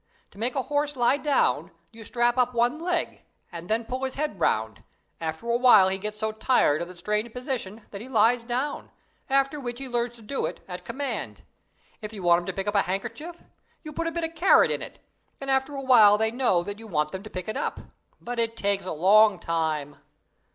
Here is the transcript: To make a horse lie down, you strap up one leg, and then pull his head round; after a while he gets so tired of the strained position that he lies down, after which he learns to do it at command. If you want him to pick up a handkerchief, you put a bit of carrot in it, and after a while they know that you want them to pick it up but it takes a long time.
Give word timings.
To 0.31 0.39
make 0.39 0.55
a 0.55 0.63
horse 0.63 0.95
lie 0.95 1.17
down, 1.17 1.69
you 1.91 2.03
strap 2.03 2.35
up 2.35 2.55
one 2.55 2.79
leg, 2.79 3.21
and 3.51 3.69
then 3.69 3.85
pull 3.85 4.03
his 4.03 4.15
head 4.15 4.39
round; 4.39 4.83
after 5.19 5.47
a 5.47 5.55
while 5.57 5.89
he 5.89 5.99
gets 5.99 6.19
so 6.19 6.31
tired 6.31 6.81
of 6.81 6.87
the 6.87 6.95
strained 6.95 7.31
position 7.33 7.85
that 7.91 8.01
he 8.01 8.09
lies 8.09 8.43
down, 8.43 8.89
after 9.29 9.59
which 9.59 9.77
he 9.77 9.87
learns 9.87 10.15
to 10.15 10.23
do 10.23 10.47
it 10.47 10.59
at 10.67 10.83
command. 10.85 11.43
If 12.01 12.13
you 12.13 12.23
want 12.23 12.39
him 12.39 12.45
to 12.47 12.53
pick 12.53 12.65
up 12.65 12.73
a 12.73 12.81
handkerchief, 12.81 13.43
you 13.83 13.93
put 13.93 14.07
a 14.07 14.11
bit 14.11 14.23
of 14.23 14.33
carrot 14.33 14.71
in 14.71 14.81
it, 14.81 14.97
and 15.39 15.51
after 15.51 15.75
a 15.75 15.81
while 15.83 16.17
they 16.17 16.31
know 16.31 16.63
that 16.63 16.79
you 16.79 16.87
want 16.87 17.11
them 17.11 17.21
to 17.21 17.29
pick 17.29 17.47
it 17.47 17.55
up 17.55 17.81
but 18.19 18.39
it 18.39 18.57
takes 18.57 18.85
a 18.85 18.91
long 18.91 19.37
time. 19.37 19.97